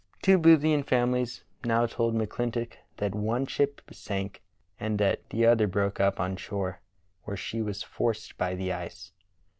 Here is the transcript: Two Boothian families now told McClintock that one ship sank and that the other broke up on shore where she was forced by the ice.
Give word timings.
Two 0.23 0.39
Boothian 0.39 0.81
families 0.81 1.43
now 1.63 1.85
told 1.85 2.15
McClintock 2.15 2.71
that 2.97 3.13
one 3.13 3.45
ship 3.45 3.81
sank 3.91 4.41
and 4.79 4.97
that 4.97 5.29
the 5.29 5.45
other 5.45 5.67
broke 5.67 5.99
up 5.99 6.19
on 6.19 6.37
shore 6.37 6.81
where 7.25 7.37
she 7.37 7.61
was 7.61 7.83
forced 7.83 8.35
by 8.35 8.55
the 8.55 8.73
ice. 8.73 9.11